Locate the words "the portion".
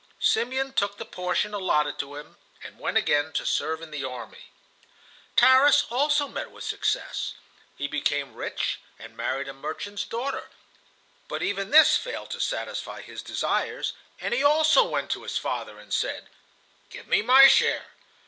0.97-1.53